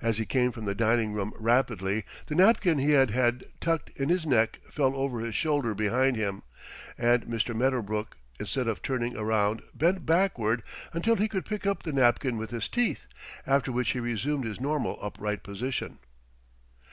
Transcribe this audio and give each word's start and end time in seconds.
As 0.00 0.18
he 0.18 0.26
came 0.26 0.50
from 0.50 0.64
the 0.64 0.74
dining 0.74 1.12
room 1.12 1.32
rapidly, 1.38 2.02
the 2.26 2.34
napkin 2.34 2.78
he 2.80 2.90
had 2.90 3.10
had 3.10 3.44
tucked 3.60 3.90
in 3.96 4.08
his 4.08 4.26
neck 4.26 4.58
fell 4.68 4.92
over 4.96 5.20
his 5.20 5.36
shoulder 5.36 5.72
behind 5.72 6.16
him, 6.16 6.42
and 6.98 7.26
Mr. 7.26 7.54
Medderbrook, 7.54 8.16
instead 8.40 8.66
of 8.66 8.82
turning 8.82 9.16
around 9.16 9.62
bent 9.72 10.04
backward 10.04 10.64
until 10.92 11.14
he 11.14 11.28
could 11.28 11.44
pick 11.46 11.64
up 11.64 11.84
the 11.84 11.92
napkin 11.92 12.38
with 12.38 12.50
his 12.50 12.68
teeth, 12.68 13.06
after 13.46 13.70
which 13.70 13.90
he 13.90 14.00
resumed 14.00 14.46
his 14.46 14.60
normal 14.60 14.98
upright 15.00 15.44
position. 15.44 16.00